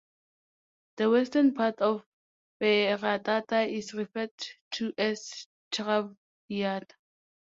The 0.95 1.11
western 1.11 1.53
part 1.53 1.77
of 1.79 2.03
Peratata 2.59 3.67
is 3.71 3.93
referred 3.93 4.31
to 4.71 4.91
as 4.97 5.45
Travliata. 5.71 6.89